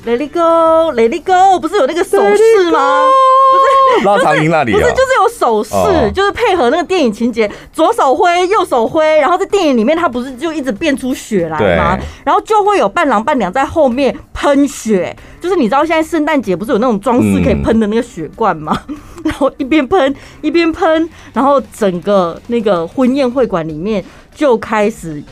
[0.04, 3.06] Let it go, let it go，不是有那个手势吗？
[3.52, 11.96] 不是，拉长音那里，不是，就是有手势，就是配合那个电影情节，左手挥，右手挥，然后在电影里面，他不是就一直变出血来吗？
[12.24, 18.76] 然后就会有伴郎伴娘在后面喷血，就是你知道现在圣诞节不是有那种装饰可以喷的那个血罐吗？
[19.22, 25.22] 然后一边喷一边喷，然后整个那个婚宴会馆里面就开始。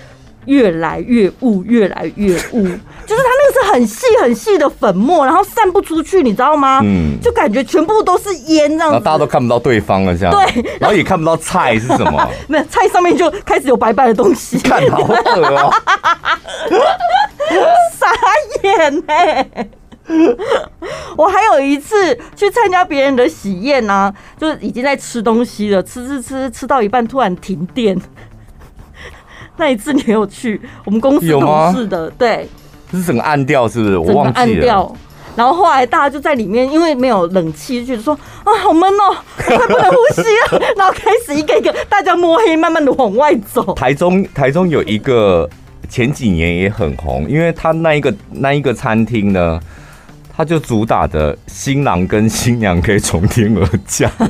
[0.46, 2.62] 越来越雾，越来越雾，
[3.06, 6.80] 就是它那个是很细很细的粉末，然后散不出去，你知道吗？
[6.82, 15.14] 嗯，就感觉全部都是烟这样子，然后大家都看不到对方了，这样对，然后也看不到菜是什么， 没有菜上面就开始有白白的东西， 看好恶
[15.56, 15.72] 哦，
[17.92, 18.06] 傻
[18.62, 19.70] 眼哎、欸。
[21.16, 27.96] 我还有一次去参加别人的喜宴呢、啊，就是已经在吃东西了，吃吃吃吃到一半突然停电。
[29.60, 32.48] 那一次你有去我们公司同事的，对，
[32.90, 33.98] 是整个暗掉，是不是？
[33.98, 34.92] 我忘记了。
[35.36, 40.60] 然后后来大家就在里面，因为没有冷气，就觉得说啊，好闷哦， 快不能呼吸了。
[40.76, 43.74] 然后开始一个一个，大家摸黑，慢慢的往外走。
[43.74, 45.48] 台中，台中有一个
[45.88, 49.60] 前几年也很红，因为他那一个那一个餐厅呢。
[50.36, 54.10] 他就主打的新郎跟新娘可以从天而降，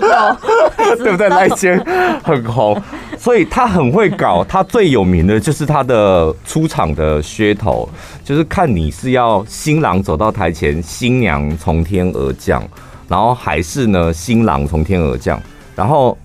[0.00, 1.28] 有对不对？
[1.28, 1.76] 那一间
[2.22, 2.80] 很红，
[3.24, 4.44] 所以他很会搞。
[4.46, 7.88] 他最有名的就是他的出场的噱头，
[8.22, 12.62] 就是看你是要新郎走到台前，新娘从天而降，
[13.08, 15.40] 然后还是呢新郎从天而降。
[15.74, 16.18] 然后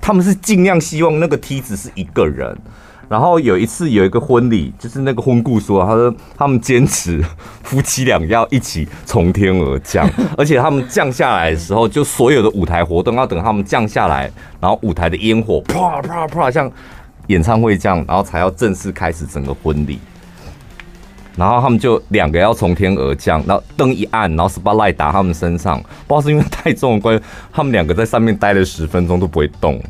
[0.00, 2.56] 他们是尽量希望那个梯子是一个人。
[3.08, 7.24] 然后有一次有一个婚礼，就是那个婚顾说，他说他们坚持
[7.62, 14.28] 夫妻俩要一起从天而降，而且他们降下来的时候，就所有的舞台活动要等他们降下来，
[14.60, 16.68] 然后舞台的烟火啪啪啪像
[17.28, 20.00] 演唱会这样，然后才要正式开始整个婚礼。
[21.36, 29.80] 然后他们就两个要从天而降，然后灯一暗，然后 spotlight 打他们身上，不知道是因为太重的关系，他们两个在上面待了十分钟都不会动。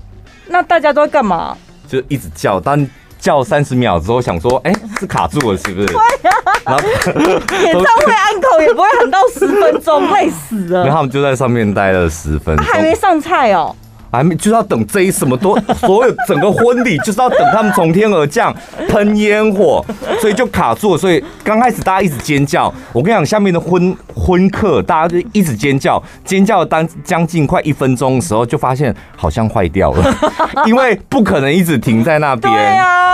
[0.49, 1.57] 那大家都在干嘛？
[1.89, 2.87] 就一直叫，但。
[3.19, 5.87] 叫三十秒之后，想说，哎、欸，是卡住了，是不是？
[5.87, 6.31] 对呀。
[6.65, 6.83] 然后
[7.63, 10.85] 演唱会安口也不会喊到十分钟， 累死了。
[10.85, 13.75] 然后他们就在上面待了十分钟，还没上菜哦。
[14.11, 18.55] 还没就是要等这一什么多， 所有整个婚礼就是要等他们从天而降
[18.89, 19.85] 喷烟火，
[20.21, 20.99] 所以就卡住了。
[20.99, 30.15] 所以刚开始大家一直尖叫，我跟你讲，下面的婚婚客大家就一直尖叫，尖叫了当将近快一分钟的时候，就发现好像坏掉了，
[30.67, 32.53] 因为不可能一直停在那边，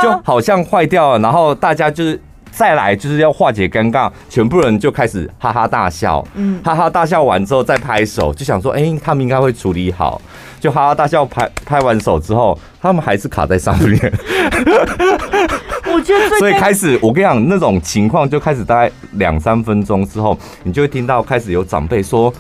[0.03, 1.19] 就好像坏掉了。
[1.19, 2.21] 然后大家就是。
[2.53, 10.21] 再来就是要化解尴尬，全部人就开始哈哈大笑，嗯，哈哈大笑完之后再拍手，就想说，哎、欸，他们应该会处理好。
[10.61, 13.99] 就哈哈大笑拍拍完手之后，他们还是卡在上面。
[15.93, 22.33] 我觉得，所以开始我跟你讲，那种情况就开始大概两三分钟之后，你就会听到开始有长辈说。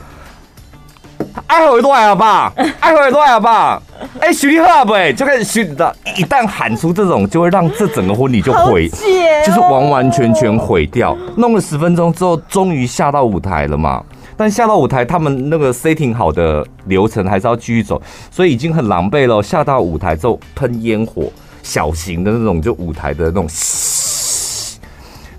[1.46, 3.80] 爱回多好吧，爱回多好吧，
[4.20, 4.92] 哎，徐立赫不？
[5.16, 11.16] 就开始徐的，一旦喊出这种，就会让这整个婚礼就毁，就是完完全全毁掉。
[11.36, 14.02] 弄了十分钟之后，终于下到舞台了嘛。
[14.36, 19.42] 但下到舞台，他们那个 setting 好的流程还是要继续走，所以已经很狼狈了。
[19.42, 21.30] 下到舞台之后，喷烟火，
[21.62, 23.46] 小型的那种，就舞台的那种。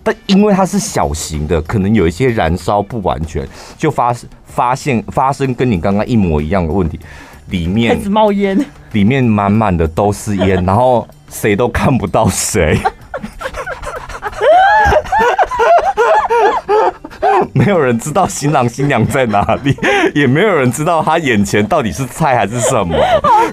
[0.04, 4.14] 但因为它是小型的，可能有一些燃烧不完全，就发
[4.46, 7.00] 发现发生跟你刚刚一模一样的问题，
[7.48, 12.78] 里面开始冒烟，里面满满的都是烟， 然后谁都看不到谁。
[17.54, 19.76] 没有人知道新郎新娘在哪里，
[20.14, 22.96] 也没有人知道他眼前到底是菜还是什么。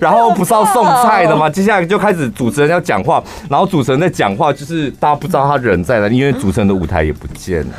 [0.00, 1.48] 然后不是要送菜的吗？
[1.48, 7.72] 接下来就开始主持人要讲话，然后主持人在讲话，就是大家不知道他人在哪里，因为主持人的舞台也不见了。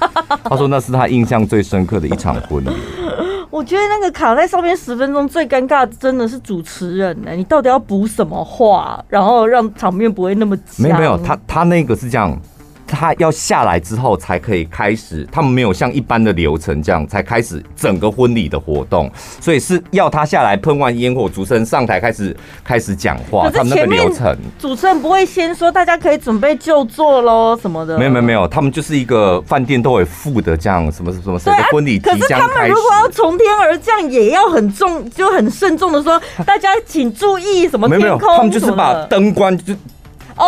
[0.44, 2.70] 他说那是他印象最深刻的一场婚礼。
[3.50, 10.64] 我觉得那个卡在上面十分钟最尴尬真的是主持人呢，你到底要补什么话，然后让场面不会那么僵？
[10.78, 12.34] 没有没有，他他那个是这样。
[12.92, 23.50] 他要下来之后才可以开始，他们没有像一般的流程这样才开始整个婚礼的活动，所以是要他下来喷完烟火，主持人上台开始开始讲话。
[23.50, 27.98] 他们那个流程，主持人不会先说大家可以准备就座喽什么的。
[27.98, 32.28] 没有没有没有，他们就是一个饭店都会附的这样什么什么谁的婚礼即将开始。
[32.28, 38.00] 可是他们如果要从天而降，也要很重就很慎重的说，大家请注意什么天空。
[38.00, 39.74] 没有没有，他们就是把灯关就。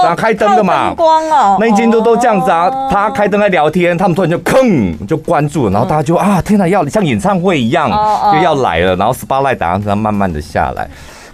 [0.02, 2.70] 打开灯的嘛，光哦，那一间都都这样子啊。
[2.90, 7.90] 他开灯在聊天，他们突然就吭就关注了，然后大家就啊，天哪，要像演唱会一样
[8.32, 8.96] 就要来了。
[8.96, 10.88] 然后 spotlight 打上，慢慢的下来，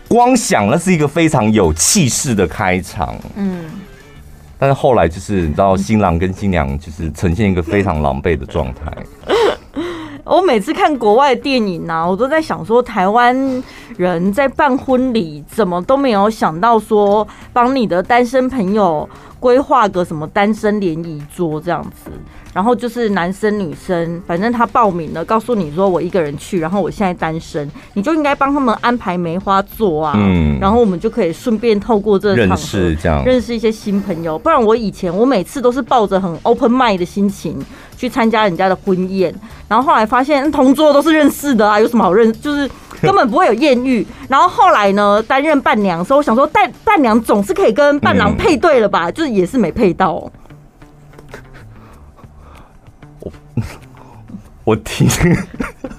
[0.09, 3.15] 光想那是一个非常有气势的开场。
[3.37, 3.65] 嗯，
[4.59, 8.93] 但是后来就是你知道，新郎跟新娘就是呈现一个非常狼狈的状态。
[10.25, 13.63] 我每次看国外的电影呢、啊，我都在想说，台湾
[13.97, 22.11] 人在办婚礼怎么都没有想到说，帮你的单身朋友规划个什么单身联谊桌这样子。
[22.53, 34.37] 然后就是男生女生，反正他报名了，告诉你说我一个人去，然后我现在单身，你就应该帮他们安排梅花座啊，嗯，然后我们就可以顺便透过这场合认识这样认识一些新朋友。
[34.37, 37.57] 不然我以前我每次都是抱着很 open mind 的心情
[38.01, 39.31] 去参加人家的婚宴，
[39.69, 42.33] 然后后来发现同桌都是认识的啊，有什么好认？
[42.41, 42.67] 就是
[43.03, 44.07] 根本不会有艳遇。
[44.27, 50.33] 然后后来呢，担任伴娘的时候，我想说带伴娘总是可以跟伴郎配对了吧，嗯、就是也是没配到。
[53.21, 53.31] 我
[54.65, 55.07] 我听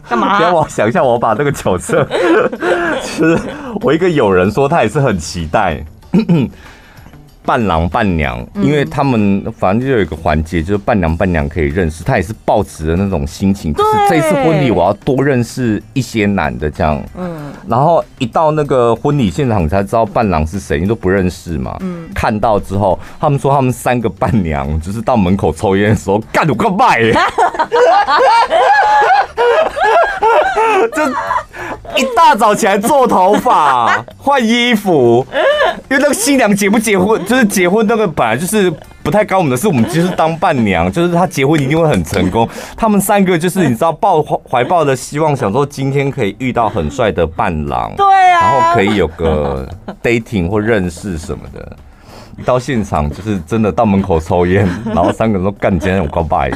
[0.09, 0.41] 干嘛？
[0.41, 2.03] 让我想一下，我把这个角色，
[3.03, 3.39] 其实
[3.81, 5.85] 我一个友人说，他也是很期待。
[7.43, 17.01] 伴郎伴娘，因为他们反正就有一个环节，就是伴娘伴娘可以认识，他也是抱持的那种心情，就是这一次婚礼我要多认识一些男的这样。
[17.17, 21.75] 嗯，然后一到那个婚礼现场才知道伴郎是谁，你都不认识嘛。
[21.82, 27.01] 嗯，看到之后，他们说他们三个伴娘就是到门口抽烟的时候干了个拜，
[30.93, 31.08] 就
[31.97, 35.25] 一大早起来做头发、换衣服，
[35.91, 37.21] 因为那个新娘结不结婚？
[37.25, 38.71] 就是结婚那个本来就是
[39.04, 42.47] 不太高我们的事，我们就是当伴娘，就是她结婚一定会很成功。
[42.77, 49.67] 他们三个就是你知道抱怀抱的希望，想说今天可以遇到很帅的伴郎，对啊，然后可以有个
[50.01, 51.75] dating 或认识什么的。
[52.38, 56.49] 一到现场就是真的到门口抽烟，然后三个人都干今天我告白。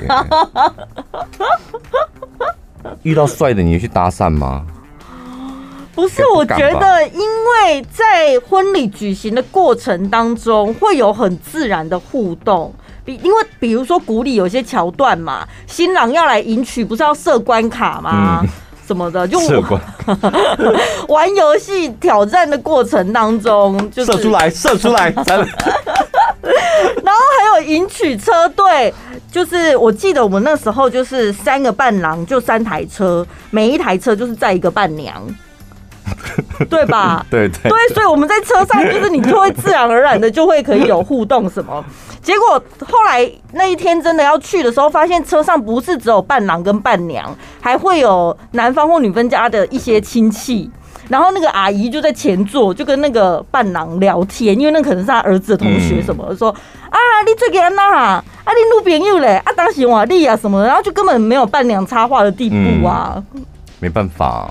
[3.04, 4.66] 遇到帅的你去搭讪吗？
[5.96, 12.74] 不是，我觉得，因为在婚礼举行的过程当中，会有很自然的互动。
[13.06, 18.42] 比因为比如说，古礼有些桥段嘛，新郎要来迎娶，不是要设关卡吗？
[18.42, 18.50] 嗯、
[18.86, 19.80] 什么的，就设关
[21.08, 28.94] 玩游戏挑战的过程当中，就射出来，射出来， 然后还有迎娶车队，
[29.32, 35.24] 就是我记得我们那时候就是三个伴郎，就三台车，每一台车就是载一个伴娘。
[36.70, 37.26] 对吧？
[37.30, 41.84] 对对对，所以我们在车上就是你就会自然而然的就会可以有互动什么。
[42.22, 50.70] 结果后来那一天真的要去的时候，发现车上不是只有伴郎跟伴娘，还会有男方或女方家的一些亲戚。
[51.08, 56.98] 然后那个阿姨就在前座，就跟那个伴郎聊天，因为那可能是他儿子的同学什么的，说啊，
[57.28, 57.84] 你最近哪？
[57.94, 59.36] 啊，你女朋友嘞？
[59.46, 63.24] 啊，当时瓦力啊什么的，然后就根本没有伴娘插话的地步啊。
[63.80, 64.50] 没办法，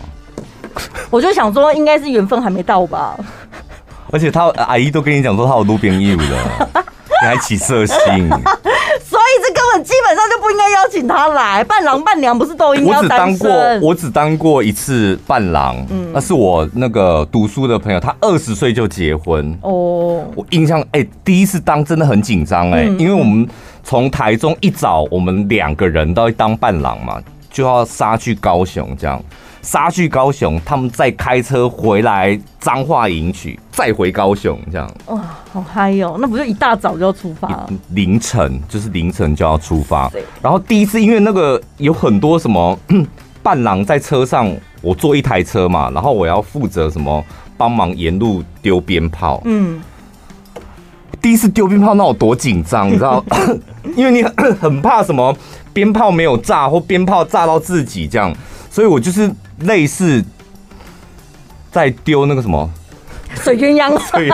[1.10, 3.16] 我就想说，应该是缘分还没到吧。
[4.10, 6.24] 而且他阿姨都跟你讲说他有女朋友的，
[7.22, 7.96] 你还起色心。
[9.06, 12.96] 所以这根本基本上就不应该邀请他来，伴郎伴娘不是都应该？
[12.96, 13.50] 我只当过，
[13.80, 20.24] 我只当过一次伴郎，嗯，那是我那个读书的朋友，他二十岁就结婚哦。
[20.36, 23.48] 我印象哎、欸，第一次当真的很紧张哎，因为我们
[23.82, 27.20] 从台中一早，我们两个人都要当伴郎嘛，
[27.50, 29.20] 就要杀去高雄这样。
[29.64, 35.18] 杀去高雄，他们再开车回来彰化迎娶，再回高雄，这样哇，
[35.50, 36.18] 好嗨哟！
[36.20, 37.66] 那不是一大早就要出发？
[37.88, 40.10] 凌晨就是凌晨就要出发。
[40.42, 42.78] 然后第一次，因为那个有很多什么
[43.42, 47.24] 伴郎在车上，我坐一台车嘛，然后我要负责什么
[47.56, 49.40] 帮忙沿路丢鞭炮。
[49.46, 49.82] 嗯，
[51.22, 53.24] 第一次丢鞭炮，那我多紧张，你知道？
[53.96, 55.34] 因为你很 很怕什么
[55.72, 58.30] 鞭炮没有炸，或鞭炮炸到自己这样。
[58.74, 60.20] 所以我就是类似
[61.70, 62.68] 在丢那个什么
[63.36, 64.28] 水鸳鸯， 水，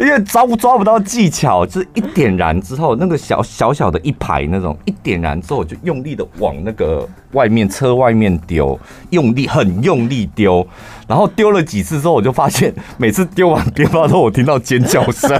[0.00, 8.76] 因为抓不抓不到技巧，就是一点燃之后，那个小小小的一排那种一点燃之后，我就用力的往那个外面车外面丢，
[9.10, 10.66] 用力很用力丢，
[11.06, 15.30] 然后丢了几次之后，我就发现每次丢完 鞭炮之后，我听到尖叫声。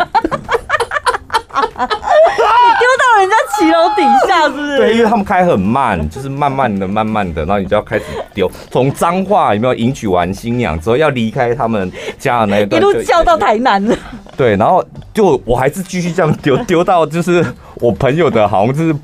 [3.58, 4.78] 骑楼底下是不是？
[4.78, 8.04] 对，因为他们开很慢，就是慢慢的、慢慢的，然后你就要开始
[8.34, 8.50] 丢。
[8.70, 13.96] 从彰化有没有迎娶完新娘之后，要离开他们家的那一段， 一路叫到台南了。
[14.36, 14.84] 对，然后
[15.14, 17.44] 就我还是继续这样丢， 丢到就是
[17.76, 18.94] 我朋友的，好像就是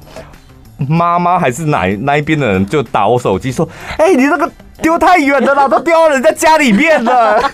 [0.88, 4.50] 妈妈还是哪那一边的人就打我手机说：“哎、欸，你那个
[4.82, 7.40] 丢太远了啦，都丢到人家家里面了。”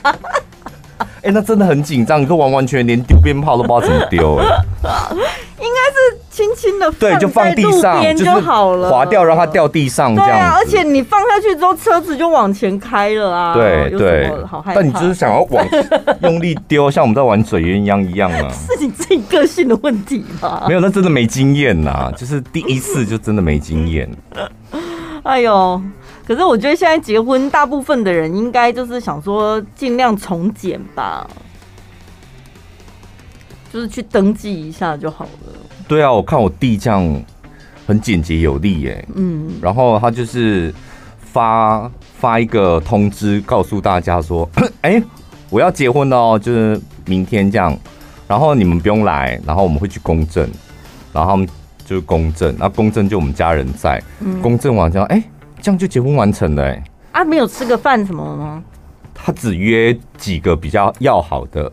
[0.98, 4.40] 哎、欸，那真的很紧张，你说完完全连丢鞭炮都不知道怎么丢
[6.38, 10.30] 轻轻的对，就放地上就好了，滑掉让它掉地上这样。
[10.30, 13.54] 对啊，而且你放下去之后，车子就往前开了啊。
[13.54, 14.80] 对对，好害怕。
[14.80, 15.66] 但你就是想要往
[16.22, 18.48] 用力丢，像我们在玩水鸳鸯一样啊。
[18.54, 20.64] 是你自己个性的问题吧？
[20.68, 24.08] 没有，那真的没经验呐，就是第一次就真的没经验。
[25.24, 25.82] 哎呦，
[26.24, 31.26] 可是我觉得现在结婚，大部分的人应该就是想说尽量从简吧。
[33.70, 35.52] 就是去登记一下就好了。
[35.88, 37.22] 对啊，我看我弟这样
[37.86, 39.04] 很简洁有力耶。
[39.14, 40.72] 嗯，然后他就是
[41.18, 44.48] 发发一个通知，告诉大家说：
[44.82, 45.02] “哎，
[45.48, 47.76] 我要结婚了哦，就是明天这样。
[48.26, 50.46] 然后你们不用来，然后我们会去公证，
[51.14, 51.48] 然后他们
[51.86, 53.98] 就是公证，那公证就我们家人在。
[54.20, 55.22] 嗯，公证完之后，哎，
[55.62, 56.62] 这样就结婚完成了。
[56.64, 58.62] 哎，啊，没有吃个饭什么的吗？
[59.14, 61.72] 他只约几个比较要好的。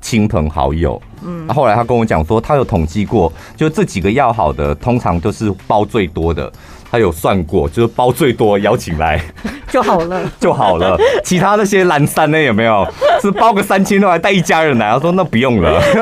[0.00, 6.52] 亲朋好友，嗯，后来他跟我讲说，他有统计过，就这几个要好的，通常都是包最多的。
[6.90, 9.20] 他有算过，就是包最多邀请来
[9.70, 10.98] 就好了， 就好了。
[11.22, 12.86] 其他那些蓝山呢，有没有
[13.20, 14.90] 是包个三千多，还带一家人来？
[14.92, 15.80] 他说那不用了。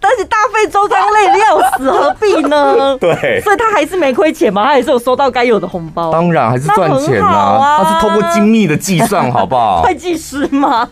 [0.00, 2.96] 但是大费周章，累得要死，何必呢？
[2.98, 6.10] 对，所以他还是没亏钱嘛，他还是有收到该有的红包。
[6.12, 9.82] 当然还是赚钱啊，他是透过精密的计算，好不好？
[9.82, 10.88] 会计师吗？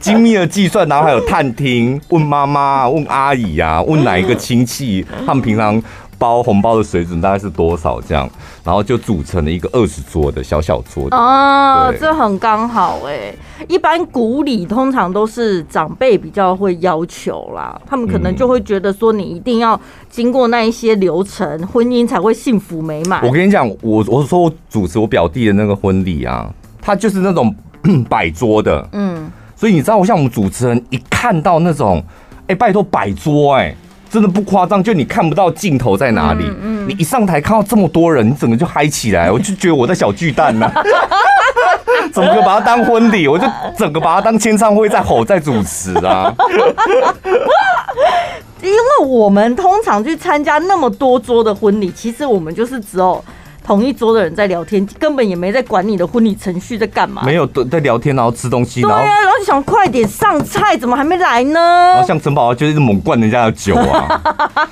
[0.00, 5.80] 精密的计算，然后还有探听，问妈妈、问阿姨啊，问哪一个亲戚，他们平常。
[6.20, 7.98] 包红包的水准大概是多少？
[8.02, 8.28] 这样，
[8.62, 11.16] 然后就组成了一个二十桌的小小桌子。
[11.16, 13.34] 哦，这很刚好哎。
[13.66, 23.26] 一般古礼通常都是长辈比较会要求啦，他们可能就会觉得说你一定要经过那一些流程，婚姻才会幸福美满。
[23.26, 26.52] 我跟你讲，我我说我主持我表弟的那个婚礼啊，
[26.82, 27.54] 他就是那种
[28.10, 32.04] 摆桌的，嗯，所以你知道，我像我们主持人一看到那种，
[32.46, 33.74] 哎，拜托摆桌，哎。
[34.10, 36.44] 真的不夸张，就你看不到镜头在哪里。
[36.44, 40.82] 嗯嗯、你一上台看到这么多人，你整个就嗨起来，我就觉得我在小巨蛋呢、啊。
[42.12, 43.46] 整个把它当婚礼，我就
[43.78, 46.34] 整个把它当签唱会在吼在主持啊。
[48.60, 53.22] 因为我们通常去参加那么多桌的婚礼，其实我们就是只有。
[53.70, 57.22] 同一桌的人在聊天，根本也没在管你的婚礼程序在干嘛。
[57.24, 62.02] 没有在聊天，然后吃东西，对啊，然后就想快点上菜，怎么还没来呢然呢后？
[62.08, 64.20] 像陈宝宝就是猛灌人家的酒啊，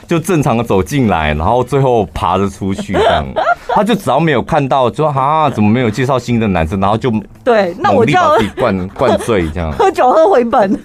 [0.08, 3.24] 就正常的走进来，然后最后爬着出去这样。
[3.72, 7.08] 他就只要没有看到，就说啊，怎么没有介绍新的男生，然后就
[7.44, 9.70] 对，那我就要猛力把自己灌灌醉这样。
[9.78, 10.76] 喝酒喝回本。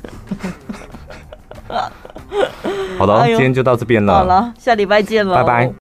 [3.00, 5.72] 好的，哎今天就到这边了，好了，下礼拜见了，拜拜。